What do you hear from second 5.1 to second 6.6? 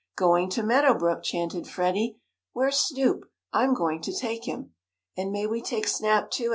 "And may we take Snap, too?"